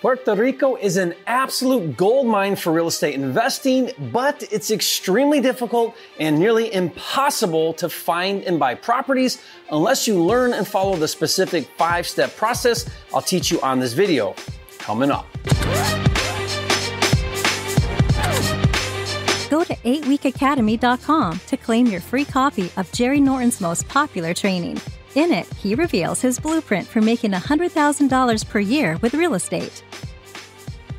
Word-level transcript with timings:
Puerto 0.00 0.34
Rico 0.34 0.76
is 0.76 0.96
an 0.96 1.14
absolute 1.26 1.94
gold 1.94 2.26
mine 2.26 2.56
for 2.56 2.72
real 2.72 2.86
estate 2.86 3.14
investing, 3.14 3.90
but 4.10 4.42
it's 4.50 4.70
extremely 4.70 5.42
difficult 5.42 5.94
and 6.18 6.38
nearly 6.38 6.72
impossible 6.72 7.74
to 7.74 7.90
find 7.90 8.42
and 8.44 8.58
buy 8.58 8.74
properties 8.74 9.42
unless 9.70 10.08
you 10.08 10.18
learn 10.22 10.54
and 10.54 10.66
follow 10.66 10.96
the 10.96 11.06
specific 11.06 11.68
five 11.76 12.06
step 12.06 12.34
process 12.34 12.88
I'll 13.12 13.20
teach 13.20 13.50
you 13.50 13.60
on 13.60 13.78
this 13.78 13.92
video. 13.92 14.34
Coming 14.78 15.10
up. 15.10 15.26
Go 19.50 19.64
to 19.64 19.74
8weekacademy.com 19.74 21.40
to 21.46 21.56
claim 21.58 21.86
your 21.88 22.00
free 22.00 22.24
copy 22.24 22.70
of 22.78 22.90
Jerry 22.92 23.20
Norton's 23.20 23.60
most 23.60 23.86
popular 23.88 24.32
training. 24.32 24.80
In 25.16 25.32
it, 25.32 25.46
he 25.54 25.74
reveals 25.74 26.20
his 26.20 26.38
blueprint 26.38 26.86
for 26.86 27.00
making 27.00 27.32
$100,000 27.32 28.48
per 28.48 28.60
year 28.60 28.96
with 29.02 29.14
real 29.14 29.34
estate. 29.34 29.82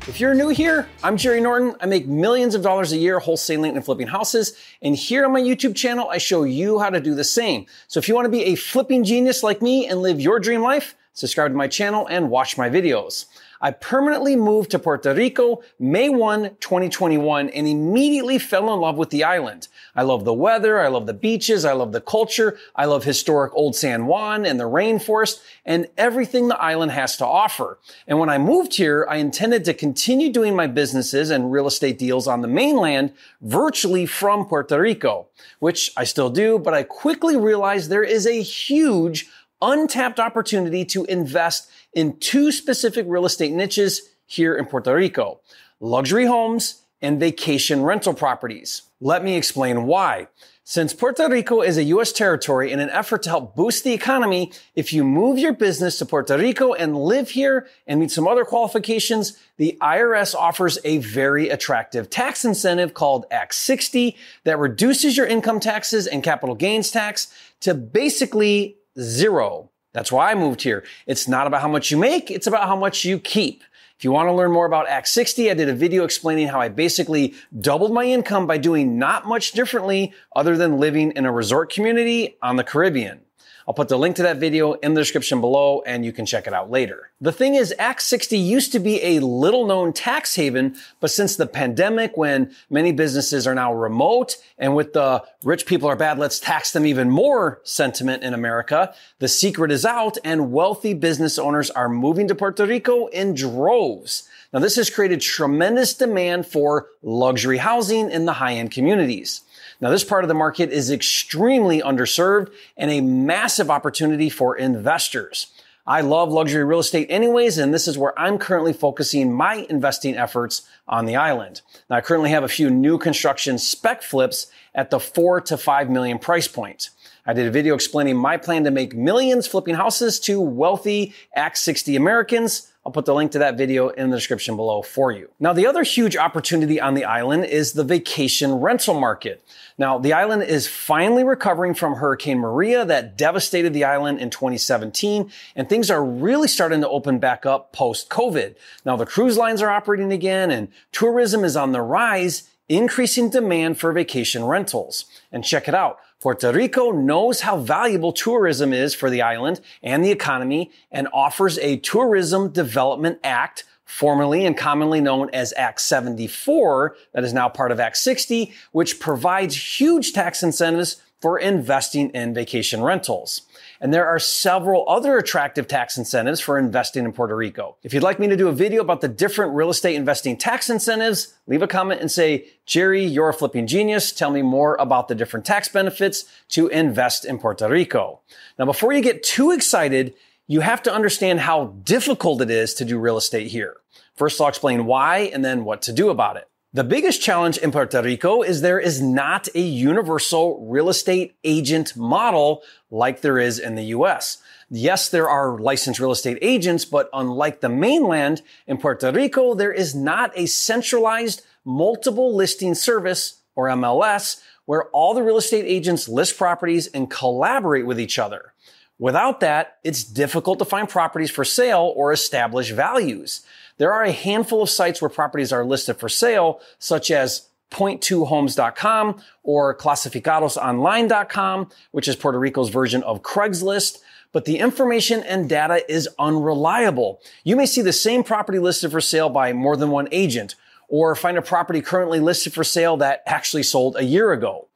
If 0.06 0.20
you're 0.20 0.34
new 0.34 0.48
here, 0.48 0.86
I'm 1.02 1.16
Jerry 1.16 1.40
Norton. 1.40 1.76
I 1.80 1.86
make 1.86 2.06
millions 2.06 2.54
of 2.54 2.62
dollars 2.62 2.92
a 2.92 2.98
year 2.98 3.20
wholesaling 3.20 3.74
and 3.74 3.82
flipping 3.82 4.08
houses. 4.08 4.54
And 4.82 4.94
here 4.94 5.24
on 5.24 5.32
my 5.32 5.40
YouTube 5.40 5.74
channel, 5.74 6.10
I 6.10 6.18
show 6.18 6.42
you 6.42 6.78
how 6.78 6.90
to 6.90 7.00
do 7.00 7.14
the 7.14 7.24
same. 7.24 7.64
So 7.86 7.98
if 7.98 8.08
you 8.08 8.14
want 8.14 8.26
to 8.26 8.30
be 8.30 8.44
a 8.46 8.54
flipping 8.54 9.04
genius 9.04 9.42
like 9.42 9.62
me 9.62 9.86
and 9.86 10.02
live 10.02 10.20
your 10.20 10.40
dream 10.40 10.60
life, 10.60 10.94
subscribe 11.14 11.52
to 11.52 11.56
my 11.56 11.68
channel 11.68 12.06
and 12.08 12.28
watch 12.28 12.58
my 12.58 12.68
videos. 12.68 13.26
I 13.62 13.70
permanently 13.70 14.34
moved 14.34 14.72
to 14.72 14.80
Puerto 14.80 15.14
Rico 15.14 15.62
May 15.78 16.08
1, 16.08 16.56
2021 16.58 17.48
and 17.48 17.68
immediately 17.68 18.38
fell 18.40 18.74
in 18.74 18.80
love 18.80 18.96
with 18.96 19.10
the 19.10 19.22
island. 19.22 19.68
I 19.94 20.02
love 20.02 20.24
the 20.24 20.34
weather. 20.34 20.80
I 20.80 20.88
love 20.88 21.06
the 21.06 21.14
beaches. 21.14 21.64
I 21.64 21.72
love 21.72 21.92
the 21.92 22.00
culture. 22.00 22.58
I 22.74 22.86
love 22.86 23.04
historic 23.04 23.52
old 23.54 23.76
San 23.76 24.06
Juan 24.06 24.44
and 24.44 24.58
the 24.58 24.64
rainforest 24.64 25.40
and 25.64 25.86
everything 25.96 26.48
the 26.48 26.60
island 26.60 26.90
has 26.90 27.16
to 27.18 27.26
offer. 27.26 27.78
And 28.08 28.18
when 28.18 28.28
I 28.28 28.38
moved 28.38 28.74
here, 28.74 29.06
I 29.08 29.16
intended 29.16 29.64
to 29.66 29.74
continue 29.74 30.32
doing 30.32 30.56
my 30.56 30.66
businesses 30.66 31.30
and 31.30 31.52
real 31.52 31.68
estate 31.68 31.98
deals 31.98 32.26
on 32.26 32.40
the 32.40 32.48
mainland 32.48 33.12
virtually 33.40 34.06
from 34.06 34.46
Puerto 34.46 34.80
Rico, 34.80 35.28
which 35.60 35.92
I 35.96 36.02
still 36.02 36.30
do, 36.30 36.58
but 36.58 36.74
I 36.74 36.82
quickly 36.82 37.36
realized 37.36 37.90
there 37.90 38.02
is 38.02 38.26
a 38.26 38.42
huge 38.42 39.28
untapped 39.62 40.20
opportunity 40.20 40.84
to 40.86 41.04
invest 41.06 41.70
in 41.94 42.18
two 42.18 42.52
specific 42.52 43.06
real 43.08 43.24
estate 43.24 43.52
niches 43.52 44.10
here 44.26 44.54
in 44.56 44.66
Puerto 44.66 44.94
Rico. 44.94 45.40
Luxury 45.80 46.26
homes 46.26 46.82
and 47.00 47.18
vacation 47.18 47.82
rental 47.82 48.14
properties. 48.14 48.82
Let 49.00 49.24
me 49.24 49.36
explain 49.36 49.86
why. 49.86 50.28
Since 50.64 50.94
Puerto 50.94 51.28
Rico 51.28 51.60
is 51.60 51.76
a 51.76 51.82
U.S. 51.84 52.12
territory 52.12 52.70
in 52.70 52.78
an 52.78 52.88
effort 52.90 53.24
to 53.24 53.30
help 53.30 53.56
boost 53.56 53.82
the 53.82 53.92
economy, 53.92 54.52
if 54.76 54.92
you 54.92 55.02
move 55.02 55.36
your 55.36 55.52
business 55.52 55.98
to 55.98 56.06
Puerto 56.06 56.38
Rico 56.38 56.72
and 56.72 56.96
live 56.96 57.30
here 57.30 57.66
and 57.88 57.98
meet 57.98 58.12
some 58.12 58.28
other 58.28 58.44
qualifications, 58.44 59.36
the 59.56 59.76
IRS 59.82 60.36
offers 60.36 60.78
a 60.84 60.98
very 60.98 61.48
attractive 61.48 62.08
tax 62.10 62.44
incentive 62.44 62.94
called 62.94 63.26
Act 63.32 63.56
60 63.56 64.16
that 64.44 64.60
reduces 64.60 65.16
your 65.16 65.26
income 65.26 65.58
taxes 65.58 66.06
and 66.06 66.22
capital 66.22 66.54
gains 66.54 66.92
tax 66.92 67.34
to 67.60 67.74
basically 67.74 68.76
zero. 68.98 69.70
That's 69.92 70.10
why 70.10 70.30
I 70.30 70.34
moved 70.34 70.62
here. 70.62 70.84
It's 71.06 71.28
not 71.28 71.46
about 71.46 71.60
how 71.60 71.68
much 71.68 71.90
you 71.90 71.96
make, 71.96 72.30
it's 72.30 72.46
about 72.46 72.66
how 72.66 72.76
much 72.76 73.04
you 73.04 73.18
keep. 73.18 73.62
If 73.98 74.04
you 74.04 74.10
want 74.10 74.28
to 74.28 74.32
learn 74.32 74.50
more 74.50 74.66
about 74.66 74.88
Act 74.88 75.06
60, 75.06 75.50
I 75.50 75.54
did 75.54 75.68
a 75.68 75.74
video 75.74 76.02
explaining 76.02 76.48
how 76.48 76.60
I 76.60 76.68
basically 76.68 77.34
doubled 77.60 77.92
my 77.92 78.04
income 78.04 78.48
by 78.48 78.58
doing 78.58 78.98
not 78.98 79.28
much 79.28 79.52
differently 79.52 80.12
other 80.34 80.56
than 80.56 80.78
living 80.78 81.12
in 81.12 81.24
a 81.24 81.30
resort 81.30 81.72
community 81.72 82.36
on 82.42 82.56
the 82.56 82.64
Caribbean. 82.64 83.20
I'll 83.66 83.74
put 83.74 83.88
the 83.88 83.98
link 83.98 84.16
to 84.16 84.22
that 84.24 84.38
video 84.38 84.72
in 84.74 84.94
the 84.94 85.00
description 85.00 85.40
below 85.40 85.82
and 85.86 86.04
you 86.04 86.12
can 86.12 86.26
check 86.26 86.46
it 86.46 86.52
out 86.52 86.70
later. 86.70 87.10
The 87.20 87.32
thing 87.32 87.54
is, 87.54 87.74
Act 87.78 88.02
60 88.02 88.36
used 88.36 88.72
to 88.72 88.78
be 88.78 89.02
a 89.02 89.20
little 89.20 89.66
known 89.66 89.92
tax 89.92 90.34
haven, 90.34 90.76
but 91.00 91.10
since 91.10 91.36
the 91.36 91.46
pandemic, 91.46 92.16
when 92.16 92.54
many 92.70 92.92
businesses 92.92 93.46
are 93.46 93.54
now 93.54 93.72
remote 93.72 94.36
and 94.58 94.74
with 94.74 94.92
the 94.92 95.22
rich 95.44 95.66
people 95.66 95.88
are 95.88 95.96
bad, 95.96 96.18
let's 96.18 96.40
tax 96.40 96.72
them 96.72 96.86
even 96.86 97.10
more 97.10 97.60
sentiment 97.62 98.22
in 98.22 98.34
America, 98.34 98.94
the 99.18 99.28
secret 99.28 99.70
is 99.70 99.84
out 99.84 100.18
and 100.24 100.52
wealthy 100.52 100.94
business 100.94 101.38
owners 101.38 101.70
are 101.70 101.88
moving 101.88 102.28
to 102.28 102.34
Puerto 102.34 102.66
Rico 102.66 103.06
in 103.06 103.34
droves. 103.34 104.28
Now, 104.52 104.60
this 104.60 104.76
has 104.76 104.90
created 104.90 105.20
tremendous 105.20 105.94
demand 105.94 106.46
for 106.46 106.88
luxury 107.02 107.58
housing 107.58 108.10
in 108.10 108.26
the 108.26 108.34
high-end 108.34 108.70
communities. 108.70 109.40
Now, 109.82 109.90
this 109.90 110.04
part 110.04 110.22
of 110.22 110.28
the 110.28 110.34
market 110.34 110.70
is 110.70 110.92
extremely 110.92 111.82
underserved 111.82 112.52
and 112.76 112.88
a 112.88 113.00
massive 113.00 113.68
opportunity 113.68 114.30
for 114.30 114.56
investors. 114.56 115.48
I 115.84 116.02
love 116.02 116.30
luxury 116.30 116.62
real 116.62 116.78
estate 116.78 117.08
anyways, 117.10 117.58
and 117.58 117.74
this 117.74 117.88
is 117.88 117.98
where 117.98 118.16
I'm 118.16 118.38
currently 118.38 118.72
focusing 118.72 119.32
my 119.32 119.66
investing 119.68 120.16
efforts 120.16 120.62
on 120.86 121.06
the 121.06 121.16
island. 121.16 121.62
Now, 121.90 121.96
I 121.96 122.00
currently 122.00 122.30
have 122.30 122.44
a 122.44 122.48
few 122.48 122.70
new 122.70 122.96
construction 122.96 123.58
spec 123.58 124.04
flips 124.04 124.46
at 124.72 124.90
the 124.90 125.00
four 125.00 125.40
to 125.40 125.56
five 125.56 125.90
million 125.90 126.20
price 126.20 126.46
point. 126.46 126.90
I 127.26 127.32
did 127.32 127.48
a 127.48 127.50
video 127.50 127.74
explaining 127.74 128.16
my 128.16 128.36
plan 128.36 128.62
to 128.62 128.70
make 128.70 128.94
millions 128.94 129.48
flipping 129.48 129.74
houses 129.74 130.20
to 130.20 130.40
wealthy 130.40 131.12
Act 131.34 131.58
60 131.58 131.96
Americans. 131.96 132.71
I'll 132.84 132.90
put 132.90 133.04
the 133.04 133.14
link 133.14 133.30
to 133.32 133.38
that 133.38 133.56
video 133.56 133.90
in 133.90 134.10
the 134.10 134.16
description 134.16 134.56
below 134.56 134.82
for 134.82 135.12
you. 135.12 135.30
Now, 135.38 135.52
the 135.52 135.68
other 135.68 135.84
huge 135.84 136.16
opportunity 136.16 136.80
on 136.80 136.94
the 136.94 137.04
island 137.04 137.44
is 137.44 137.74
the 137.74 137.84
vacation 137.84 138.54
rental 138.54 138.98
market. 138.98 139.44
Now, 139.78 139.98
the 139.98 140.12
island 140.12 140.42
is 140.42 140.66
finally 140.66 141.22
recovering 141.22 141.74
from 141.74 141.94
Hurricane 141.94 142.40
Maria 142.40 142.84
that 142.84 143.16
devastated 143.16 143.72
the 143.72 143.84
island 143.84 144.18
in 144.18 144.30
2017, 144.30 145.30
and 145.54 145.68
things 145.68 145.92
are 145.92 146.04
really 146.04 146.48
starting 146.48 146.80
to 146.80 146.88
open 146.88 147.20
back 147.20 147.46
up 147.46 147.72
post 147.72 148.08
COVID. 148.08 148.56
Now, 148.84 148.96
the 148.96 149.06
cruise 149.06 149.36
lines 149.36 149.62
are 149.62 149.70
operating 149.70 150.12
again 150.12 150.50
and 150.50 150.66
tourism 150.90 151.44
is 151.44 151.56
on 151.56 151.70
the 151.70 151.82
rise, 151.82 152.48
increasing 152.68 153.30
demand 153.30 153.78
for 153.78 153.92
vacation 153.92 154.44
rentals. 154.44 155.04
And 155.30 155.44
check 155.44 155.68
it 155.68 155.74
out. 155.74 156.00
Puerto 156.22 156.52
Rico 156.52 156.92
knows 156.92 157.40
how 157.40 157.58
valuable 157.58 158.12
tourism 158.12 158.72
is 158.72 158.94
for 158.94 159.10
the 159.10 159.20
island 159.20 159.60
and 159.82 160.04
the 160.04 160.12
economy 160.12 160.70
and 160.92 161.08
offers 161.12 161.58
a 161.58 161.78
Tourism 161.78 162.52
Development 162.52 163.18
Act, 163.24 163.64
formerly 163.84 164.46
and 164.46 164.56
commonly 164.56 165.00
known 165.00 165.30
as 165.30 165.52
Act 165.56 165.80
74, 165.80 166.96
that 167.12 167.24
is 167.24 167.32
now 167.32 167.48
part 167.48 167.72
of 167.72 167.80
Act 167.80 167.96
60, 167.96 168.52
which 168.70 169.00
provides 169.00 169.80
huge 169.80 170.12
tax 170.12 170.44
incentives 170.44 171.02
for 171.20 171.40
investing 171.40 172.10
in 172.10 172.32
vacation 172.32 172.84
rentals. 172.84 173.42
And 173.82 173.92
there 173.92 174.06
are 174.06 174.20
several 174.20 174.88
other 174.88 175.18
attractive 175.18 175.66
tax 175.66 175.98
incentives 175.98 176.38
for 176.38 176.56
investing 176.56 177.04
in 177.04 177.12
Puerto 177.12 177.34
Rico. 177.34 177.76
If 177.82 177.92
you'd 177.92 178.04
like 178.04 178.20
me 178.20 178.28
to 178.28 178.36
do 178.36 178.46
a 178.46 178.52
video 178.52 178.80
about 178.80 179.00
the 179.00 179.08
different 179.08 179.54
real 179.54 179.70
estate 179.70 179.96
investing 179.96 180.36
tax 180.36 180.70
incentives, 180.70 181.34
leave 181.48 181.62
a 181.62 181.66
comment 181.66 182.00
and 182.00 182.08
say, 182.08 182.46
Jerry, 182.64 183.04
you're 183.04 183.30
a 183.30 183.34
flipping 183.34 183.66
genius. 183.66 184.12
Tell 184.12 184.30
me 184.30 184.40
more 184.40 184.76
about 184.76 185.08
the 185.08 185.16
different 185.16 185.44
tax 185.44 185.68
benefits 185.68 186.26
to 186.50 186.68
invest 186.68 187.24
in 187.24 187.40
Puerto 187.40 187.68
Rico. 187.68 188.20
Now, 188.56 188.66
before 188.66 188.92
you 188.92 189.00
get 189.00 189.24
too 189.24 189.50
excited, 189.50 190.14
you 190.46 190.60
have 190.60 190.84
to 190.84 190.94
understand 190.94 191.40
how 191.40 191.74
difficult 191.82 192.40
it 192.40 192.50
is 192.50 192.74
to 192.74 192.84
do 192.84 193.00
real 193.00 193.16
estate 193.16 193.48
here. 193.48 193.78
First, 194.14 194.40
I'll 194.40 194.46
explain 194.46 194.86
why 194.86 195.30
and 195.34 195.44
then 195.44 195.64
what 195.64 195.82
to 195.82 195.92
do 195.92 196.10
about 196.10 196.36
it. 196.36 196.48
The 196.74 196.84
biggest 196.84 197.20
challenge 197.20 197.58
in 197.58 197.70
Puerto 197.70 198.00
Rico 198.00 198.40
is 198.40 198.62
there 198.62 198.80
is 198.80 199.02
not 199.02 199.46
a 199.54 199.60
universal 199.60 200.66
real 200.66 200.88
estate 200.88 201.36
agent 201.44 201.94
model 201.94 202.62
like 202.90 203.20
there 203.20 203.38
is 203.38 203.58
in 203.58 203.74
the 203.74 203.92
US. 203.96 204.38
Yes, 204.70 205.10
there 205.10 205.28
are 205.28 205.58
licensed 205.58 206.00
real 206.00 206.12
estate 206.12 206.38
agents, 206.40 206.86
but 206.86 207.10
unlike 207.12 207.60
the 207.60 207.68
mainland, 207.68 208.40
in 208.66 208.78
Puerto 208.78 209.12
Rico, 209.12 209.54
there 209.54 209.70
is 209.70 209.94
not 209.94 210.32
a 210.34 210.46
centralized 210.46 211.42
multiple 211.62 212.34
listing 212.34 212.74
service 212.74 213.42
or 213.54 213.68
MLS 213.68 214.40
where 214.64 214.84
all 214.92 215.12
the 215.12 215.22
real 215.22 215.36
estate 215.36 215.66
agents 215.66 216.08
list 216.08 216.38
properties 216.38 216.86
and 216.86 217.10
collaborate 217.10 217.84
with 217.84 218.00
each 218.00 218.18
other. 218.18 218.54
Without 218.98 219.40
that, 219.40 219.78
it's 219.84 220.04
difficult 220.04 220.58
to 220.58 220.64
find 220.64 220.88
properties 220.88 221.30
for 221.30 221.44
sale 221.44 221.92
or 221.96 222.12
establish 222.12 222.70
values. 222.70 223.44
There 223.78 223.92
are 223.92 224.04
a 224.04 224.12
handful 224.12 224.62
of 224.62 224.70
sites 224.70 225.00
where 225.00 225.08
properties 225.08 225.52
are 225.52 225.64
listed 225.64 225.96
for 225.98 226.08
sale, 226.08 226.60
such 226.78 227.10
as 227.10 227.48
point2homes.com 227.70 229.20
or 229.42 229.76
clasificadosonline.com, 229.76 231.70
which 231.90 232.08
is 232.08 232.16
Puerto 232.16 232.38
Rico's 232.38 232.68
version 232.68 233.02
of 233.02 233.22
Craigslist. 233.22 233.98
But 234.32 234.44
the 234.44 234.58
information 234.58 235.22
and 235.22 235.48
data 235.48 235.84
is 235.92 236.08
unreliable. 236.18 237.20
You 237.44 237.56
may 237.56 237.66
see 237.66 237.82
the 237.82 237.92
same 237.92 238.24
property 238.24 238.58
listed 238.58 238.90
for 238.90 239.00
sale 239.00 239.28
by 239.28 239.52
more 239.52 239.76
than 239.76 239.90
one 239.90 240.08
agent 240.10 240.54
or 240.88 241.14
find 241.14 241.36
a 241.38 241.42
property 241.42 241.80
currently 241.80 242.20
listed 242.20 242.52
for 242.52 242.64
sale 242.64 242.96
that 242.98 243.22
actually 243.26 243.62
sold 243.62 243.96
a 243.96 244.04
year 244.04 244.32
ago. 244.32 244.68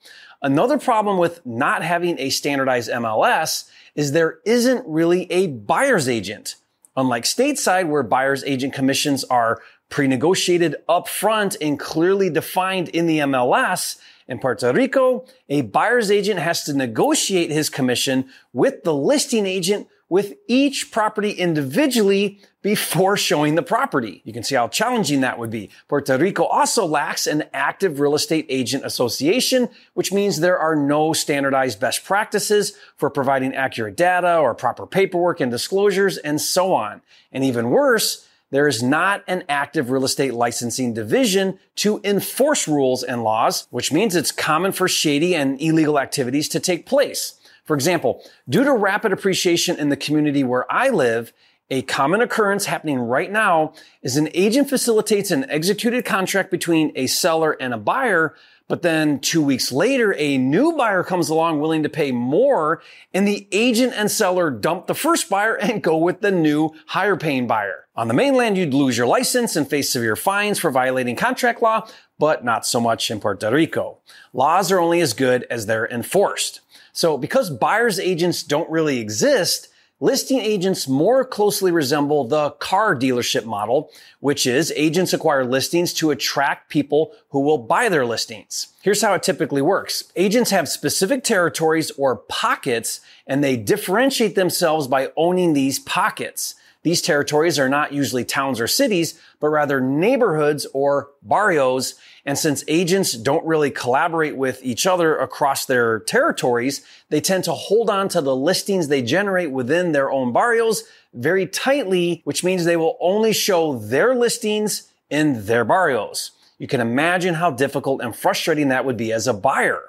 Another 0.42 0.78
problem 0.78 1.19
with 1.19 1.44
not 1.46 1.82
having 1.82 2.19
a 2.19 2.31
standardized 2.31 2.90
MLS 2.90 3.69
is 3.94 4.12
there 4.12 4.38
isn't 4.44 4.87
really 4.87 5.31
a 5.32 5.46
buyer's 5.49 6.08
agent. 6.08 6.56
Unlike 6.96 7.25
stateside, 7.25 7.88
where 7.88 8.02
buyer's 8.02 8.43
agent 8.44 8.72
commissions 8.72 9.25
are 9.25 9.60
pre-negotiated 9.88 10.76
upfront 10.88 11.56
and 11.60 11.78
clearly 11.78 12.31
defined 12.31 12.88
in 12.88 13.06
the 13.06 13.19
MLS, 13.19 13.98
in 14.28 14.38
Puerto 14.38 14.72
Rico, 14.72 15.25
a 15.48 15.62
buyer's 15.62 16.10
agent 16.10 16.40
has 16.40 16.64
to 16.64 16.75
negotiate 16.75 17.50
his 17.50 17.70
commission 17.70 18.28
with 18.52 18.82
the 18.82 18.94
listing 18.94 19.46
agent 19.46 19.87
with 20.08 20.34
each 20.46 20.90
property 20.90 21.30
individually 21.30 22.40
before 22.62 23.16
showing 23.16 23.54
the 23.54 23.62
property. 23.62 24.22
You 24.24 24.32
can 24.32 24.42
see 24.42 24.54
how 24.54 24.68
challenging 24.68 25.20
that 25.20 25.38
would 25.38 25.50
be. 25.50 25.70
Puerto 25.88 26.16
Rico 26.18 26.44
also 26.44 26.84
lacks 26.84 27.26
an 27.26 27.44
active 27.52 28.00
real 28.00 28.14
estate 28.14 28.46
agent 28.48 28.84
association, 28.84 29.68
which 29.94 30.12
means 30.12 30.40
there 30.40 30.58
are 30.58 30.76
no 30.76 31.12
standardized 31.12 31.80
best 31.80 32.04
practices 32.04 32.72
for 32.96 33.10
providing 33.10 33.54
accurate 33.54 33.96
data 33.96 34.38
or 34.38 34.54
proper 34.54 34.86
paperwork 34.86 35.40
and 35.40 35.50
disclosures 35.50 36.18
and 36.18 36.40
so 36.40 36.74
on. 36.74 37.02
And 37.32 37.44
even 37.44 37.70
worse, 37.70 38.26
there 38.50 38.68
is 38.68 38.82
not 38.82 39.24
an 39.26 39.44
active 39.48 39.90
real 39.90 40.04
estate 40.04 40.34
licensing 40.34 40.94
division 40.94 41.58
to 41.76 42.00
enforce 42.04 42.68
rules 42.68 43.02
and 43.02 43.24
laws, 43.24 43.66
which 43.70 43.92
means 43.92 44.14
it's 44.14 44.30
common 44.30 44.70
for 44.72 44.86
shady 44.86 45.34
and 45.34 45.60
illegal 45.60 45.98
activities 45.98 46.48
to 46.50 46.60
take 46.60 46.86
place. 46.86 47.40
For 47.66 47.74
example, 47.74 48.22
due 48.48 48.64
to 48.64 48.72
rapid 48.72 49.12
appreciation 49.12 49.78
in 49.78 49.90
the 49.90 49.96
community 49.96 50.42
where 50.44 50.70
I 50.72 50.88
live, 50.88 51.32
a 51.68 51.82
common 51.82 52.20
occurrence 52.20 52.66
happening 52.66 53.00
right 53.00 53.30
now 53.30 53.72
is 54.00 54.16
an 54.16 54.28
agent 54.34 54.70
facilitates 54.70 55.32
an 55.32 55.50
executed 55.50 56.04
contract 56.04 56.50
between 56.50 56.92
a 56.94 57.08
seller 57.08 57.56
and 57.58 57.74
a 57.74 57.76
buyer, 57.76 58.36
but 58.68 58.82
then 58.82 59.18
two 59.18 59.42
weeks 59.42 59.72
later, 59.72 60.14
a 60.16 60.38
new 60.38 60.76
buyer 60.76 61.02
comes 61.02 61.28
along 61.28 61.60
willing 61.60 61.82
to 61.82 61.88
pay 61.88 62.12
more, 62.12 62.82
and 63.12 63.26
the 63.26 63.48
agent 63.50 63.94
and 63.96 64.10
seller 64.10 64.48
dump 64.50 64.86
the 64.86 64.94
first 64.94 65.28
buyer 65.28 65.56
and 65.60 65.82
go 65.82 65.96
with 65.96 66.20
the 66.20 66.30
new 66.30 66.70
higher 66.86 67.16
paying 67.16 67.48
buyer. 67.48 67.86
On 67.96 68.06
the 68.06 68.14
mainland, 68.14 68.56
you'd 68.56 68.74
lose 68.74 68.96
your 68.96 69.06
license 69.06 69.56
and 69.56 69.68
face 69.68 69.90
severe 69.90 70.16
fines 70.16 70.60
for 70.60 70.70
violating 70.70 71.16
contract 71.16 71.62
law, 71.62 71.88
but 72.18 72.44
not 72.44 72.66
so 72.66 72.80
much 72.80 73.10
in 73.10 73.20
Puerto 73.20 73.50
Rico. 73.50 73.98
Laws 74.32 74.70
are 74.70 74.78
only 74.78 75.00
as 75.00 75.14
good 75.14 75.46
as 75.50 75.66
they're 75.66 75.88
enforced. 75.88 76.60
So 76.96 77.19
because 77.19 77.50
buyer's 77.50 78.00
agents 78.00 78.43
don't 78.43 78.70
really 78.70 79.00
exist, 79.00 79.69
Listing 79.98 80.40
agents 80.40 80.87
more 80.87 81.25
closely 81.25 81.72
resemble 81.72 82.25
the 82.25 82.50
car 82.50 82.94
dealership 82.94 83.46
model, 83.46 83.90
which 84.20 84.46
is 84.46 84.70
agents 84.76 85.14
acquire 85.14 85.43
listings 85.43 85.94
to 85.94 86.10
attract 86.10 86.69
people 86.69 87.14
who 87.31 87.40
will 87.40 87.56
buy 87.56 87.88
their 87.88 88.04
listings. 88.04 88.75
Here's 88.82 89.00
how 89.00 89.14
it 89.14 89.22
typically 89.22 89.62
works. 89.62 90.12
Agents 90.14 90.50
have 90.50 90.69
specific 90.69 91.25
territories 91.25 91.90
or 91.93 92.16
pockets 92.16 93.00
and 93.26 93.42
they 93.42 93.56
differentiate 93.56 94.34
themselves 94.34 94.87
by 94.87 95.12
owning 95.16 95.54
these 95.54 95.78
pockets. 95.78 96.56
These 96.86 97.02
territories 97.02 97.58
are 97.58 97.68
not 97.68 97.92
usually 97.92 98.24
towns 98.24 98.60
or 98.60 98.68
cities, 98.68 99.18
but 99.40 99.48
rather 99.48 99.80
neighborhoods 99.80 100.68
or 100.72 101.10
barrios. 101.20 101.96
And 102.24 102.38
since 102.38 102.62
agents 102.68 103.14
don't 103.14 103.44
really 103.44 103.72
collaborate 103.72 104.36
with 104.36 104.62
each 104.62 104.86
other 104.86 105.16
across 105.18 105.66
their 105.66 105.98
territories, 105.98 106.86
they 107.08 107.20
tend 107.20 107.42
to 107.42 107.52
hold 107.54 107.90
on 107.90 108.08
to 108.10 108.20
the 108.20 108.36
listings 108.36 108.86
they 108.86 109.02
generate 109.02 109.50
within 109.50 109.90
their 109.90 110.12
own 110.12 110.32
barrios 110.32 110.84
very 111.12 111.48
tightly, 111.48 112.20
which 112.22 112.44
means 112.44 112.64
they 112.64 112.76
will 112.76 112.96
only 113.00 113.32
show 113.32 113.80
their 113.80 114.14
listings 114.14 114.88
in 115.10 115.44
their 115.46 115.64
barrios. 115.64 116.30
You 116.58 116.68
can 116.68 116.80
imagine 116.80 117.34
how 117.34 117.50
difficult 117.50 118.00
and 118.00 118.14
frustrating 118.14 118.68
that 118.68 118.84
would 118.84 118.96
be 118.96 119.12
as 119.12 119.26
a 119.26 119.34
buyer. 119.34 119.82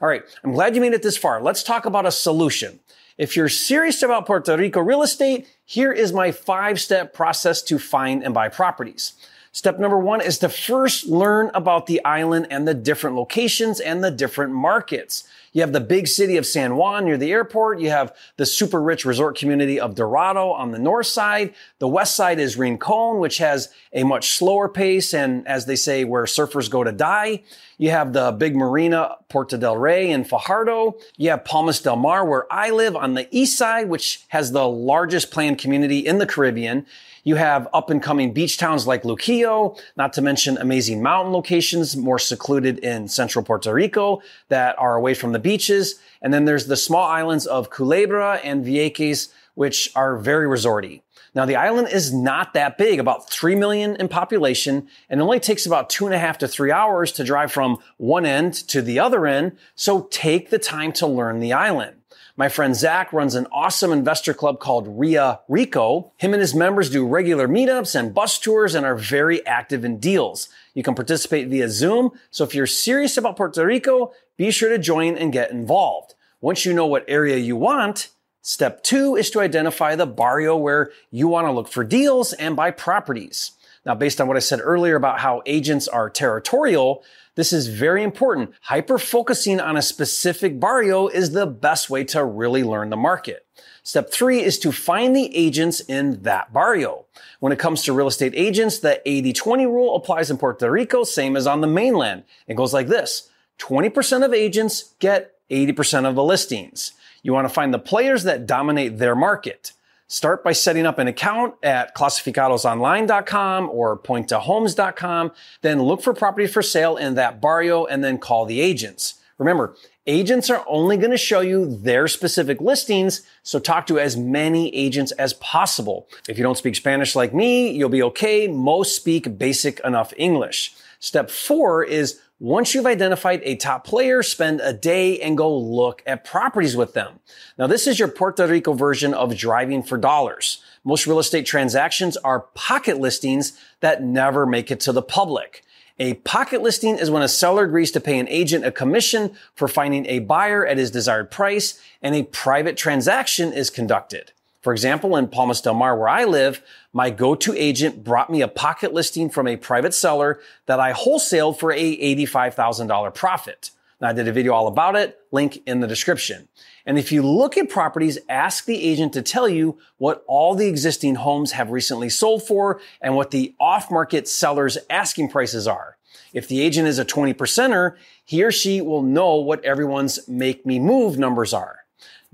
All 0.00 0.06
right. 0.06 0.22
I'm 0.44 0.52
glad 0.52 0.76
you 0.76 0.80
made 0.80 0.94
it 0.94 1.02
this 1.02 1.18
far. 1.18 1.42
Let's 1.42 1.64
talk 1.64 1.86
about 1.86 2.06
a 2.06 2.12
solution. 2.12 2.78
If 3.18 3.34
you're 3.34 3.48
serious 3.48 4.02
about 4.02 4.26
Puerto 4.26 4.56
Rico 4.56 4.80
real 4.80 5.02
estate, 5.02 5.46
here 5.64 5.90
is 5.90 6.12
my 6.12 6.32
five 6.32 6.80
step 6.80 7.14
process 7.14 7.62
to 7.62 7.78
find 7.78 8.22
and 8.22 8.34
buy 8.34 8.48
properties. 8.48 9.14
Step 9.56 9.78
number 9.78 9.98
one 9.98 10.20
is 10.20 10.36
to 10.36 10.50
first 10.50 11.06
learn 11.06 11.50
about 11.54 11.86
the 11.86 12.04
island 12.04 12.46
and 12.50 12.68
the 12.68 12.74
different 12.74 13.16
locations 13.16 13.80
and 13.80 14.04
the 14.04 14.10
different 14.10 14.52
markets. 14.52 15.26
You 15.54 15.62
have 15.62 15.72
the 15.72 15.80
big 15.80 16.08
city 16.08 16.36
of 16.36 16.44
San 16.44 16.76
Juan 16.76 17.06
near 17.06 17.16
the 17.16 17.32
airport. 17.32 17.80
You 17.80 17.88
have 17.88 18.14
the 18.36 18.44
super 18.44 18.82
rich 18.82 19.06
resort 19.06 19.38
community 19.38 19.80
of 19.80 19.94
Dorado 19.94 20.50
on 20.50 20.72
the 20.72 20.78
north 20.78 21.06
side. 21.06 21.54
The 21.78 21.88
west 21.88 22.14
side 22.14 22.38
is 22.38 22.58
Rincon, 22.58 23.18
which 23.18 23.38
has 23.38 23.70
a 23.94 24.04
much 24.04 24.32
slower 24.32 24.68
pace 24.68 25.14
and, 25.14 25.48
as 25.48 25.64
they 25.64 25.76
say, 25.76 26.04
where 26.04 26.24
surfers 26.24 26.70
go 26.70 26.84
to 26.84 26.92
die. 26.92 27.42
You 27.78 27.88
have 27.92 28.12
the 28.12 28.32
big 28.32 28.54
marina, 28.54 29.16
Puerto 29.30 29.56
del 29.56 29.78
Rey 29.78 30.12
and 30.12 30.28
Fajardo. 30.28 30.98
You 31.16 31.30
have 31.30 31.46
Palmas 31.46 31.80
del 31.80 31.96
Mar, 31.96 32.26
where 32.26 32.46
I 32.52 32.68
live 32.68 32.94
on 32.94 33.14
the 33.14 33.26
east 33.30 33.56
side, 33.56 33.88
which 33.88 34.20
has 34.28 34.52
the 34.52 34.68
largest 34.68 35.30
planned 35.30 35.56
community 35.56 36.00
in 36.00 36.18
the 36.18 36.26
Caribbean. 36.26 36.84
You 37.26 37.34
have 37.34 37.66
up 37.74 37.90
and 37.90 38.00
coming 38.00 38.32
beach 38.32 38.56
towns 38.56 38.86
like 38.86 39.02
Luquillo, 39.02 39.76
not 39.96 40.12
to 40.12 40.22
mention 40.22 40.56
amazing 40.58 41.02
mountain 41.02 41.32
locations 41.32 41.96
more 41.96 42.20
secluded 42.20 42.78
in 42.78 43.08
central 43.08 43.44
Puerto 43.44 43.74
Rico 43.74 44.22
that 44.48 44.78
are 44.78 44.94
away 44.94 45.12
from 45.12 45.32
the 45.32 45.40
beaches. 45.40 45.96
And 46.22 46.32
then 46.32 46.44
there's 46.44 46.68
the 46.68 46.76
small 46.76 47.02
islands 47.02 47.44
of 47.44 47.68
Culebra 47.68 48.38
and 48.44 48.64
Vieques, 48.64 49.32
which 49.54 49.90
are 49.96 50.16
very 50.16 50.46
resorty. 50.46 51.02
Now, 51.34 51.46
the 51.46 51.56
island 51.56 51.88
is 51.88 52.14
not 52.14 52.54
that 52.54 52.78
big, 52.78 53.00
about 53.00 53.28
3 53.28 53.56
million 53.56 53.96
in 53.96 54.06
population, 54.06 54.86
and 55.10 55.20
it 55.20 55.24
only 55.24 55.40
takes 55.40 55.66
about 55.66 55.90
two 55.90 56.06
and 56.06 56.14
a 56.14 56.20
half 56.20 56.38
to 56.38 56.46
three 56.46 56.70
hours 56.70 57.10
to 57.10 57.24
drive 57.24 57.50
from 57.50 57.78
one 57.96 58.24
end 58.24 58.54
to 58.68 58.80
the 58.80 59.00
other 59.00 59.26
end. 59.26 59.56
So 59.74 60.02
take 60.12 60.50
the 60.50 60.60
time 60.60 60.92
to 60.92 61.08
learn 61.08 61.40
the 61.40 61.54
island. 61.54 61.95
My 62.36 62.48
friend 62.48 62.76
Zach 62.76 63.12
runs 63.12 63.34
an 63.34 63.46
awesome 63.50 63.92
investor 63.92 64.34
club 64.34 64.60
called 64.60 64.98
Ria 64.98 65.40
Rico. 65.48 66.12
Him 66.16 66.32
and 66.32 66.40
his 66.40 66.54
members 66.54 66.90
do 66.90 67.06
regular 67.06 67.48
meetups 67.48 67.98
and 67.98 68.14
bus 68.14 68.38
tours 68.38 68.74
and 68.74 68.84
are 68.84 68.96
very 68.96 69.44
active 69.46 69.84
in 69.84 69.98
deals. 69.98 70.48
You 70.74 70.82
can 70.82 70.94
participate 70.94 71.48
via 71.48 71.68
Zoom. 71.68 72.10
So 72.30 72.44
if 72.44 72.54
you're 72.54 72.66
serious 72.66 73.16
about 73.16 73.36
Puerto 73.36 73.64
Rico, 73.64 74.12
be 74.36 74.50
sure 74.50 74.68
to 74.68 74.78
join 74.78 75.16
and 75.16 75.32
get 75.32 75.50
involved. 75.50 76.14
Once 76.40 76.66
you 76.66 76.74
know 76.74 76.86
what 76.86 77.04
area 77.08 77.36
you 77.36 77.56
want, 77.56 78.10
step 78.42 78.82
two 78.82 79.16
is 79.16 79.30
to 79.30 79.40
identify 79.40 79.96
the 79.96 80.06
barrio 80.06 80.56
where 80.56 80.90
you 81.10 81.28
want 81.28 81.46
to 81.46 81.52
look 81.52 81.68
for 81.68 81.82
deals 81.82 82.32
and 82.34 82.54
buy 82.54 82.70
properties. 82.70 83.52
Now, 83.86 83.94
based 83.94 84.20
on 84.20 84.26
what 84.26 84.36
I 84.36 84.40
said 84.40 84.60
earlier 84.62 84.96
about 84.96 85.20
how 85.20 85.42
agents 85.46 85.86
are 85.86 86.10
territorial, 86.10 87.04
this 87.36 87.52
is 87.52 87.68
very 87.68 88.02
important. 88.02 88.52
Hyper 88.62 88.98
focusing 88.98 89.60
on 89.60 89.76
a 89.76 89.82
specific 89.82 90.58
barrio 90.58 91.06
is 91.06 91.30
the 91.30 91.46
best 91.46 91.88
way 91.88 92.02
to 92.04 92.24
really 92.24 92.64
learn 92.64 92.90
the 92.90 92.96
market. 92.96 93.46
Step 93.84 94.10
three 94.10 94.42
is 94.42 94.58
to 94.58 94.72
find 94.72 95.14
the 95.14 95.34
agents 95.36 95.78
in 95.80 96.22
that 96.22 96.52
barrio. 96.52 97.06
When 97.38 97.52
it 97.52 97.60
comes 97.60 97.82
to 97.82 97.92
real 97.92 98.08
estate 98.08 98.32
agents, 98.34 98.80
the 98.80 99.00
80-20 99.06 99.66
rule 99.66 99.94
applies 99.94 100.32
in 100.32 100.38
Puerto 100.38 100.68
Rico, 100.68 101.04
same 101.04 101.36
as 101.36 101.46
on 101.46 101.60
the 101.60 101.68
mainland. 101.68 102.24
It 102.48 102.56
goes 102.56 102.74
like 102.74 102.88
this. 102.88 103.30
20% 103.60 104.24
of 104.24 104.34
agents 104.34 104.94
get 104.98 105.34
80% 105.48 106.08
of 106.08 106.16
the 106.16 106.24
listings. 106.24 106.92
You 107.22 107.32
want 107.32 107.46
to 107.46 107.54
find 107.54 107.72
the 107.72 107.78
players 107.78 108.24
that 108.24 108.46
dominate 108.46 108.98
their 108.98 109.14
market. 109.14 109.72
Start 110.08 110.44
by 110.44 110.52
setting 110.52 110.86
up 110.86 111.00
an 111.00 111.08
account 111.08 111.54
at 111.64 111.94
clasificadosonline.com 111.96 113.68
or 113.70 113.98
point2homes.com. 113.98 115.32
Then 115.62 115.82
look 115.82 116.00
for 116.00 116.14
property 116.14 116.46
for 116.46 116.62
sale 116.62 116.96
in 116.96 117.14
that 117.14 117.40
barrio 117.40 117.86
and 117.86 118.04
then 118.04 118.18
call 118.18 118.46
the 118.46 118.60
agents. 118.60 119.14
Remember, 119.38 119.74
agents 120.06 120.48
are 120.48 120.64
only 120.66 120.96
going 120.96 121.10
to 121.10 121.16
show 121.16 121.40
you 121.40 121.76
their 121.76 122.08
specific 122.08 122.60
listings, 122.60 123.22
so 123.42 123.58
talk 123.58 123.86
to 123.88 123.98
as 123.98 124.16
many 124.16 124.74
agents 124.74 125.12
as 125.12 125.34
possible. 125.34 126.08
If 126.28 126.38
you 126.38 126.44
don't 126.44 126.56
speak 126.56 126.76
Spanish 126.76 127.14
like 127.14 127.34
me, 127.34 127.70
you'll 127.70 127.88
be 127.88 128.02
okay. 128.04 128.48
Most 128.48 128.96
speak 128.96 129.36
basic 129.36 129.80
enough 129.80 130.14
English. 130.16 130.74
Step 131.00 131.30
four 131.30 131.84
is 131.84 132.20
once 132.38 132.74
you've 132.74 132.86
identified 132.86 133.40
a 133.44 133.56
top 133.56 133.86
player, 133.86 134.22
spend 134.22 134.60
a 134.60 134.72
day 134.72 135.18
and 135.20 135.38
go 135.38 135.56
look 135.56 136.02
at 136.06 136.22
properties 136.22 136.76
with 136.76 136.92
them. 136.92 137.18
Now, 137.56 137.66
this 137.66 137.86
is 137.86 137.98
your 137.98 138.08
Puerto 138.08 138.46
Rico 138.46 138.74
version 138.74 139.14
of 139.14 139.36
driving 139.36 139.82
for 139.82 139.96
dollars. 139.96 140.62
Most 140.84 141.06
real 141.06 141.18
estate 141.18 141.46
transactions 141.46 142.16
are 142.18 142.40
pocket 142.54 143.00
listings 143.00 143.58
that 143.80 144.02
never 144.02 144.44
make 144.44 144.70
it 144.70 144.80
to 144.80 144.92
the 144.92 145.02
public. 145.02 145.62
A 145.98 146.14
pocket 146.14 146.60
listing 146.60 146.98
is 146.98 147.10
when 147.10 147.22
a 147.22 147.28
seller 147.28 147.64
agrees 147.64 147.90
to 147.92 148.00
pay 148.00 148.18
an 148.18 148.28
agent 148.28 148.66
a 148.66 148.70
commission 148.70 149.34
for 149.54 149.66
finding 149.66 150.04
a 150.04 150.18
buyer 150.18 150.66
at 150.66 150.76
his 150.76 150.90
desired 150.90 151.30
price 151.30 151.80
and 152.02 152.14
a 152.14 152.24
private 152.24 152.76
transaction 152.76 153.50
is 153.50 153.70
conducted. 153.70 154.32
For 154.66 154.72
example, 154.72 155.14
in 155.14 155.28
Palmas 155.28 155.60
del 155.60 155.74
Mar, 155.74 155.96
where 155.96 156.08
I 156.08 156.24
live, 156.24 156.60
my 156.92 157.10
go-to 157.10 157.54
agent 157.54 158.02
brought 158.02 158.30
me 158.30 158.42
a 158.42 158.48
pocket 158.48 158.92
listing 158.92 159.30
from 159.30 159.46
a 159.46 159.56
private 159.56 159.94
seller 159.94 160.40
that 160.66 160.80
I 160.80 160.92
wholesaled 160.92 161.60
for 161.60 161.70
a 161.70 162.16
$85,000 162.26 163.14
profit. 163.14 163.70
Now, 164.00 164.08
I 164.08 164.12
did 164.12 164.26
a 164.26 164.32
video 164.32 164.54
all 164.54 164.66
about 164.66 164.96
it, 164.96 165.20
link 165.30 165.62
in 165.68 165.78
the 165.78 165.86
description. 165.86 166.48
And 166.84 166.98
if 166.98 167.12
you 167.12 167.22
look 167.22 167.56
at 167.56 167.68
properties, 167.68 168.18
ask 168.28 168.64
the 168.64 168.82
agent 168.82 169.12
to 169.12 169.22
tell 169.22 169.48
you 169.48 169.78
what 169.98 170.24
all 170.26 170.56
the 170.56 170.66
existing 170.66 171.14
homes 171.14 171.52
have 171.52 171.70
recently 171.70 172.08
sold 172.08 172.42
for 172.42 172.80
and 173.00 173.14
what 173.14 173.30
the 173.30 173.54
off-market 173.60 174.26
seller's 174.26 174.78
asking 174.90 175.28
prices 175.28 175.68
are. 175.68 175.96
If 176.32 176.48
the 176.48 176.60
agent 176.60 176.88
is 176.88 176.98
a 176.98 177.04
20 177.04 177.34
percenter, 177.34 177.94
he 178.24 178.42
or 178.42 178.50
she 178.50 178.80
will 178.80 179.02
know 179.02 179.36
what 179.36 179.64
everyone's 179.64 180.26
make 180.26 180.66
me 180.66 180.80
move 180.80 181.20
numbers 181.20 181.54
are. 181.54 181.85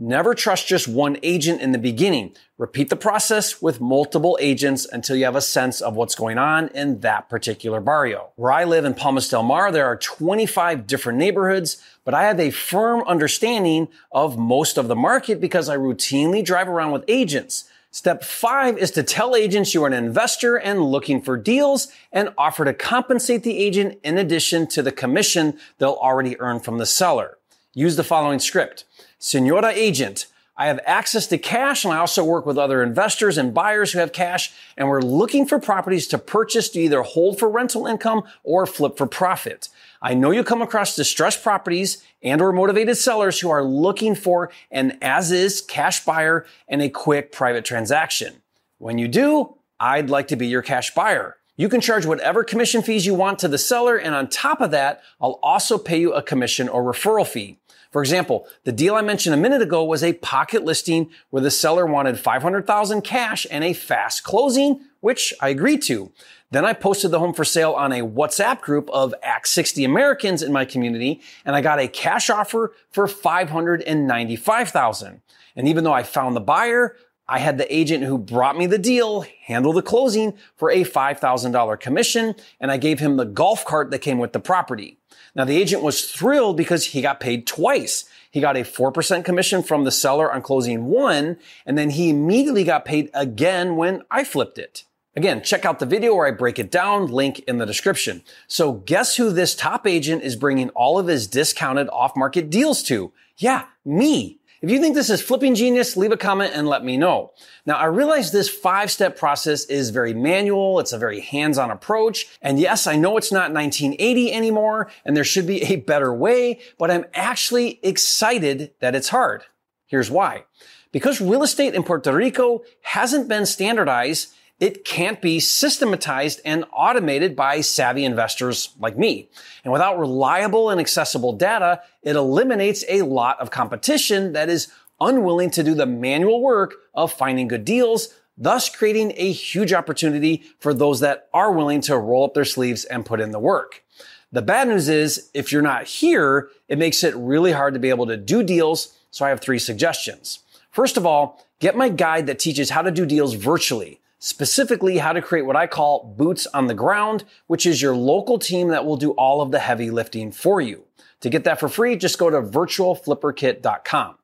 Never 0.05 0.35
trust 0.35 0.67
just 0.67 0.89
one 0.89 1.17
agent 1.23 1.61
in 1.61 1.71
the 1.71 1.79
beginning. 1.79 2.35
Repeat 2.59 2.91
the 2.91 2.97
process 2.97 3.63
with 3.63 3.81
multiple 3.81 4.37
agents 4.41 4.85
until 4.85 5.15
you 5.15 5.25
have 5.27 5.37
a 5.37 5.41
sense 5.41 5.81
of 5.81 5.95
what's 5.95 6.17
going 6.17 6.39
on 6.39 6.71
in 6.71 6.99
that 7.03 7.29
particular 7.29 7.81
barrio. 7.81 8.31
Where 8.35 8.51
I 8.51 8.65
live 8.65 8.85
in 8.85 8.95
Palmas 8.95 9.29
del 9.29 9.45
Mar, 9.45 9.71
there 9.71 9.87
are 9.87 9.97
25 9.97 10.89
different 10.89 11.21
neighborhoods, 11.21 11.81
but 12.05 12.15
I 12.15 12.25
have 12.25 12.41
a 12.41 12.51
firm 12.51 13.03
understanding 13.03 13.87
of 14.11 14.37
most 14.37 14.77
of 14.77 14.89
the 14.89 14.97
market 14.97 15.41
because 15.41 15.69
I 15.69 15.77
routinely 15.77 16.45
drive 16.45 16.67
around 16.67 16.91
with 16.91 17.05
agents. 17.07 17.67
Step 17.93 18.25
five 18.25 18.77
is 18.79 18.91
to 18.93 19.05
tell 19.05 19.37
agents 19.37 19.73
you 19.73 19.85
are 19.85 19.87
an 19.87 19.93
investor 19.93 20.57
and 20.57 20.83
looking 20.83 21.23
for 21.23 21.37
deals 21.37 21.87
and 22.11 22.35
offer 22.37 22.65
to 22.65 22.75
compensate 22.75 23.45
the 23.45 23.57
agent 23.57 24.01
in 24.03 24.19
addition 24.19 24.67
to 24.67 24.83
the 24.83 24.91
commission 24.91 25.57
they'll 25.79 25.93
already 26.03 26.41
earn 26.41 26.59
from 26.59 26.79
the 26.79 26.87
seller. 26.87 27.39
Use 27.75 27.97
the 27.97 28.05
following 28.05 28.39
script. 28.39 28.85
Senora 29.19 29.73
agent, 29.75 30.27
I 30.59 30.67
have 30.67 30.81
access 30.85 31.27
to 31.29 31.39
cash 31.39 31.85
and 31.85 31.95
I 31.95 31.99
also 31.99 32.23
work 32.23 32.45
with 32.45 32.59
other 32.59 32.83
investors 32.83 33.39
and 33.39 33.55
buyers 33.55 33.93
who 33.93 33.99
have 33.99 34.13
cash 34.13 34.53
and 34.77 34.89
we're 34.89 35.01
looking 35.01 35.47
for 35.47 35.59
properties 35.59 36.07
to 36.09 36.19
purchase 36.19 36.69
to 36.71 36.81
either 36.81 37.01
hold 37.01 37.39
for 37.39 37.49
rental 37.49 37.87
income 37.87 38.25
or 38.45 38.67
flip 38.67 38.99
for 38.99 39.07
profit. 39.07 39.71
I 40.03 40.13
know 40.13 40.33
you 40.33 40.45
come 40.45 40.61
across 40.61 40.95
distressed 40.95 41.43
properties 41.43 42.05
and 42.23 42.43
or 42.43 42.53
motivated 42.53 42.99
sellers 42.99 43.41
who 43.41 43.49
are 43.49 43.65
looking 43.65 44.15
for 44.15 44.51
an 44.71 44.99
as 45.01 45.33
is 45.33 45.63
cash 45.63 46.05
buyer 46.05 46.45
and 46.69 46.83
a 46.83 46.91
quick 46.91 47.33
private 47.33 47.65
transaction. 47.65 48.43
When 48.77 48.99
you 48.99 49.09
do, 49.09 49.57
I'd 49.81 50.11
like 50.11 50.29
to 50.29 50.37
be 50.37 50.47
your 50.47 50.63
cash 50.63 50.95
buyer. 50.95 51.39
You 51.57 51.69
can 51.69 51.81
charge 51.81 52.07
whatever 52.07 52.45
commission 52.45 52.83
fees 52.83 53.05
you 53.05 53.15
want 53.15 53.39
to 53.41 53.49
the 53.49 53.59
seller, 53.59 53.97
and 53.97 54.15
on 54.15 54.29
top 54.29 54.61
of 54.61 54.71
that, 54.71 55.03
I'll 55.21 55.39
also 55.43 55.77
pay 55.77 56.01
you 56.01 56.13
a 56.13 56.23
commission 56.23 56.69
or 56.69 56.83
referral 56.83 57.27
fee. 57.27 57.59
For 57.93 58.03
example, 58.03 58.49
the 58.65 58.73
deal 58.73 58.95
I 58.95 59.03
mentioned 59.03 59.35
a 59.35 59.39
minute 59.39 59.61
ago 59.61 59.85
was 59.85 60.03
a 60.03 60.15
pocket 60.15 60.65
listing 60.65 61.11
where 61.29 61.43
the 61.43 61.51
seller 61.51 61.85
wanted 61.85 62.19
500,000 62.19 63.03
cash 63.03 63.47
and 63.51 63.63
a 63.63 63.75
fast 63.75 64.25
closing, 64.25 64.81
which 65.01 65.35
I 65.41 65.51
agreed 65.51 65.83
to. 65.83 66.11
Then 66.51 66.65
I 66.65 66.73
posted 66.73 67.11
the 67.11 67.19
home 67.19 67.35
for 67.35 67.45
sale 67.45 67.73
on 67.73 67.93
a 67.93 68.01
WhatsApp 68.01 68.63
group 68.63 68.89
of 68.91 69.15
Act 69.23 69.47
60 69.49 69.85
Americans 69.85 70.43
in 70.43 70.53
my 70.53 70.65
community, 70.65 71.21
and 71.45 71.55
I 71.55 71.61
got 71.61 71.79
a 71.79 71.87
cash 71.87 72.31
offer 72.31 72.73
for 72.91 73.07
595,000. 73.07 75.21
And 75.55 75.69
even 75.69 75.85
though 75.85 75.93
I 75.93 76.03
found 76.03 76.35
the 76.35 76.41
buyer, 76.41 76.97
I 77.29 77.39
had 77.39 77.57
the 77.57 77.75
agent 77.75 78.05
who 78.05 78.19
brought 78.19 78.59
me 78.59 78.67
the 78.67 78.79
deal 78.79 79.25
handle 79.47 79.73
the 79.73 79.83
closing 79.83 80.35
for 80.57 80.71
a 80.71 80.85
$5,000 80.85 81.81
commission, 81.81 82.35
and 82.61 82.71
I 82.71 82.77
gave 82.77 82.99
him 82.99 83.17
the 83.17 83.25
golf 83.25 83.65
cart 83.65 83.91
that 83.91 84.01
came 84.01 84.19
with 84.19 84.33
the 84.33 84.41
property. 84.41 84.99
Now 85.35 85.45
the 85.45 85.57
agent 85.57 85.83
was 85.83 86.11
thrilled 86.11 86.57
because 86.57 86.87
he 86.87 87.01
got 87.01 87.21
paid 87.21 87.47
twice. 87.47 88.05
He 88.31 88.41
got 88.41 88.57
a 88.57 88.61
4% 88.61 89.25
commission 89.25 89.63
from 89.63 89.85
the 89.85 89.91
seller 89.91 90.33
on 90.33 90.43
closing 90.43 90.87
one, 90.87 91.39
and 91.65 91.79
then 91.79 91.91
he 91.91 92.11
immediately 92.11 92.65
got 92.65 92.85
paid 92.85 93.11
again 93.15 93.77
when 93.77 94.03
I 94.11 94.25
flipped 94.25 94.59
it. 94.59 94.85
Again, 95.15 95.43
check 95.43 95.67
out 95.67 95.79
the 95.79 95.87
video 95.87 96.15
where 96.15 96.27
I 96.27 96.31
break 96.31 96.59
it 96.59 96.71
down, 96.71 97.07
link 97.07 97.41
in 97.41 97.59
the 97.59 97.67
description. 97.67 98.23
So 98.47 98.73
guess 98.73 99.17
who 99.17 99.31
this 99.31 99.55
top 99.55 99.87
agent 99.87 100.23
is 100.23 100.37
bringing 100.37 100.71
all 100.71 100.99
of 100.99 101.07
his 101.07 101.27
discounted 101.27 101.91
off-market 101.91 102.49
deals 102.49 102.83
to? 102.85 103.13
Yeah, 103.37 103.67
me. 103.85 104.39
If 104.63 104.71
you 104.71 104.81
think 104.81 104.95
this 104.95 105.11
is 105.11 105.21
flipping 105.21 105.57
genius, 105.57 105.97
leave 105.97 106.13
a 106.13 106.17
comment 106.17 106.53
and 106.55 106.69
let 106.69 106.85
me 106.85 106.97
know. 106.97 107.33
Now, 107.67 107.79
I 107.79 107.87
realize 107.87 108.31
this 108.31 108.49
five-step 108.49 109.19
process 109.19 109.65
is 109.65 109.91
very 109.91 110.15
manual. 110.15 110.79
It's 110.79 110.93
a 110.93 110.99
very 110.99 111.19
hands-on 111.19 111.73
approach. 111.73 112.29
And 112.41 112.61
yes, 112.61 112.87
I 112.87 112.95
know 112.95 113.17
it's 113.17 113.33
not 113.33 113.53
1980 113.53 114.33
anymore 114.33 114.89
and 115.05 115.17
there 115.17 115.25
should 115.25 115.49
be 115.49 115.65
a 115.65 115.77
better 115.77 116.15
way, 116.15 116.61
but 116.79 116.93
I'm 116.93 117.07
actually 117.13 117.81
excited 117.83 118.71
that 118.79 118.95
it's 118.95 119.09
hard. 119.09 119.43
Here's 119.87 120.13
why. 120.13 120.45
Because 120.93 121.21
real 121.21 121.43
estate 121.43 121.75
in 121.75 121.83
Puerto 121.83 122.15
Rico 122.15 122.63
hasn't 122.83 123.29
been 123.29 123.47
standardized, 123.47 124.33
it 124.63 124.85
can't 124.85 125.21
be 125.21 125.41
systematized 125.41 126.41
and 126.45 126.65
automated 126.73 127.35
by 127.35 127.61
savvy 127.61 128.05
investors 128.05 128.73
like 128.79 128.97
me. 128.97 129.29
And 129.65 129.73
without 129.73 129.99
reliable 129.99 130.71
and 130.71 130.81
accessible 130.81 131.33
data, 131.33 131.83
it 132.01 132.15
eliminates 132.15 132.85
a 132.89 133.03
lot 133.03 133.41
of 133.41 133.51
competition 133.51 134.35
that 134.35 134.49
is 134.49 134.73
unwilling 135.01 135.51
to 135.51 135.65
do 135.65 135.75
the 135.75 135.85
manual 135.85 136.41
work 136.41 136.77
of 136.95 137.13
finding 137.13 137.49
good 137.49 137.65
deals, 137.65 138.15
thus 138.39 138.69
creating 138.69 139.15
a 139.17 139.33
huge 139.33 139.73
opportunity 139.73 140.45
for 140.61 140.73
those 140.73 141.01
that 141.01 141.29
are 141.35 141.51
willing 141.51 141.81
to 141.81 141.99
roll 141.99 142.27
up 142.27 142.35
their 142.35 142.45
sleeves 142.45 142.85
and 142.85 143.05
put 143.05 143.21
in 143.21 143.33
the 143.33 143.41
work. 143.41 143.83
The 144.31 144.43
bad 144.43 144.69
news 144.69 144.89
is 144.89 145.29
if 145.35 145.51
you're 145.51 145.61
not 145.61 145.89
here, 145.89 146.51
it 146.69 146.79
makes 146.79 147.03
it 147.03 147.17
really 147.17 147.51
hard 147.51 147.75
to 147.75 147.81
be 147.81 147.91
able 147.91 148.07
to 148.07 148.17
do 148.17 148.45
deals. 148.45 148.97
So 149.11 149.25
I 149.25 149.31
have 149.31 149.41
three 149.41 149.59
suggestions. 149.59 150.39
First 150.71 150.97
of 150.97 151.05
all, 151.05 151.45
get 151.59 151.77
my 151.77 151.89
guide 151.89 152.29
that 152.29 152.39
teaches 152.39 152.71
how 152.71 152.83
to 152.83 152.93
do 152.93 153.05
deals 153.05 153.35
virtually 153.35 153.99
specifically 154.23 154.99
how 154.99 155.13
to 155.13 155.21
create 155.21 155.43
what 155.43 155.57
I 155.57 155.67
call 155.67 156.15
boots 156.17 156.47
on 156.55 156.69
the 156.69 156.75
ground, 156.75 157.25
which 157.49 157.67
is 157.67 157.83
your 157.83 157.97
local 157.97 158.39
team 158.39 158.69
that 158.69 158.87
will 158.87 158.97
do 158.97 159.11
all 159.13 159.41
of 159.41 159.51
the 159.51 159.59
heavy 159.59 159.91
lifting 159.91 160.31
for 160.31 160.61
you. 160.61 160.85
To 161.23 161.29
get 161.29 161.43
that 161.43 161.59
for 161.59 161.69
free, 161.69 161.97
just 161.97 162.19
go 162.19 162.31
to 162.31 162.41
virtualflipperkit.com. 162.41 164.15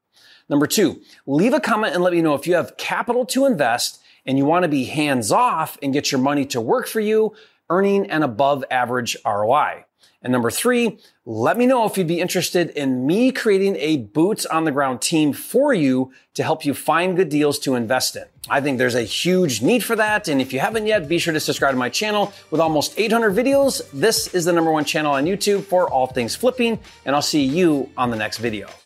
Number 0.48 0.66
two, 0.68 1.02
leave 1.26 1.52
a 1.52 1.58
comment 1.58 1.94
and 1.94 2.04
let 2.04 2.12
me 2.12 2.22
know 2.22 2.34
if 2.34 2.46
you 2.46 2.54
have 2.54 2.76
capital 2.76 3.26
to 3.26 3.44
invest 3.44 4.00
and 4.24 4.38
you 4.38 4.44
want 4.44 4.62
to 4.62 4.68
be 4.68 4.84
hands 4.84 5.32
off 5.32 5.76
and 5.82 5.92
get 5.92 6.12
your 6.12 6.20
money 6.20 6.46
to 6.46 6.60
work 6.60 6.86
for 6.86 7.00
you, 7.00 7.34
earning 7.68 8.08
an 8.08 8.22
above 8.22 8.64
average 8.70 9.16
ROI. 9.26 9.84
And 10.22 10.32
number 10.32 10.50
three, 10.50 10.98
let 11.24 11.56
me 11.56 11.64
know 11.66 11.84
if 11.84 11.96
you'd 11.96 12.08
be 12.08 12.20
interested 12.20 12.70
in 12.70 13.06
me 13.06 13.30
creating 13.30 13.76
a 13.76 13.98
boots 13.98 14.44
on 14.46 14.64
the 14.64 14.72
ground 14.72 15.00
team 15.00 15.32
for 15.32 15.72
you 15.72 16.12
to 16.34 16.42
help 16.42 16.64
you 16.64 16.74
find 16.74 17.16
good 17.16 17.28
deals 17.28 17.58
to 17.60 17.76
invest 17.76 18.16
in. 18.16 18.24
I 18.50 18.60
think 18.60 18.78
there's 18.78 18.94
a 18.94 19.02
huge 19.02 19.62
need 19.62 19.84
for 19.84 19.94
that. 19.94 20.26
And 20.26 20.40
if 20.40 20.52
you 20.52 20.58
haven't 20.58 20.86
yet, 20.86 21.08
be 21.08 21.18
sure 21.18 21.32
to 21.32 21.40
subscribe 21.40 21.72
to 21.72 21.78
my 21.78 21.88
channel 21.88 22.32
with 22.50 22.60
almost 22.60 22.94
800 22.98 23.34
videos. 23.34 23.82
This 23.92 24.34
is 24.34 24.44
the 24.44 24.52
number 24.52 24.72
one 24.72 24.84
channel 24.84 25.12
on 25.12 25.24
YouTube 25.24 25.62
for 25.64 25.88
all 25.88 26.06
things 26.06 26.34
flipping. 26.34 26.80
And 27.04 27.14
I'll 27.14 27.22
see 27.22 27.44
you 27.44 27.90
on 27.96 28.10
the 28.10 28.16
next 28.16 28.38
video. 28.38 28.68